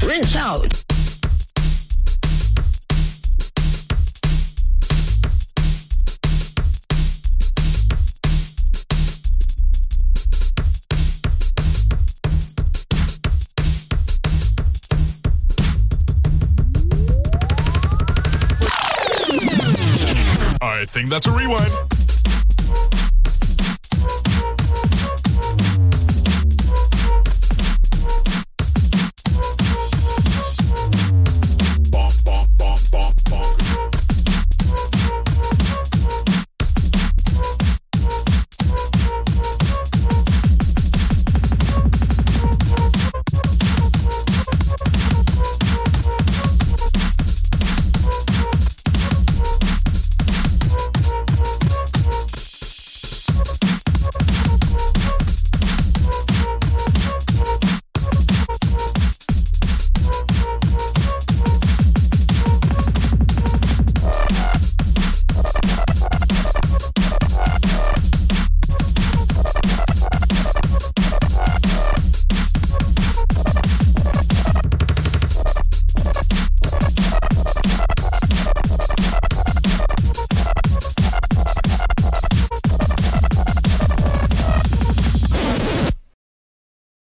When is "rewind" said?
21.32-21.72